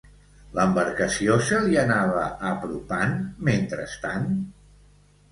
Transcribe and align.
L'embarcació 0.59 1.33
se 1.49 1.59
li 1.65 1.77
anava 1.81 2.23
apropant, 2.51 3.13
mentrestant? 3.49 4.25